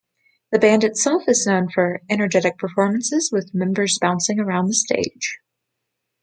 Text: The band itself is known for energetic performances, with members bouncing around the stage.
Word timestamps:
The 0.51 0.57
band 0.57 0.83
itself 0.83 1.25
is 1.27 1.45
known 1.45 1.69
for 1.69 2.01
energetic 2.09 2.57
performances, 2.57 3.29
with 3.31 3.53
members 3.53 3.99
bouncing 4.01 4.39
around 4.39 4.65
the 4.69 4.73
stage. 4.73 5.37